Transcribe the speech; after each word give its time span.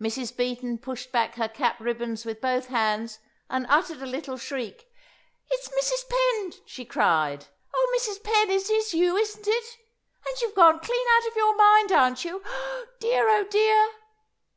Mrs. 0.00 0.36
Beaton 0.36 0.78
pushed 0.78 1.10
back 1.10 1.34
her 1.34 1.48
cap 1.48 1.80
ribbons 1.80 2.24
with 2.24 2.40
both 2.40 2.66
hands, 2.68 3.18
and 3.50 3.66
uttered 3.68 4.00
a 4.00 4.06
little 4.06 4.36
shriek. 4.38 4.86
"It's 5.50 5.66
Mrs. 5.66 6.08
Penn!" 6.08 6.52
she 6.64 6.84
cried. 6.84 7.46
"Oh, 7.74 7.96
Mrs. 7.98 8.22
Penn, 8.22 8.50
it 8.50 8.70
is 8.70 8.94
you, 8.94 9.16
isn't 9.16 9.48
it? 9.48 9.78
And 10.28 10.40
you're 10.40 10.52
gone 10.52 10.78
clean 10.78 11.04
out 11.16 11.26
of 11.26 11.34
your 11.34 11.56
mind, 11.56 11.90
aren't 11.90 12.24
you? 12.24 12.40
Oh, 12.46 12.86
dear! 13.00 13.28
oh, 13.28 13.42
dear!" 13.42 13.90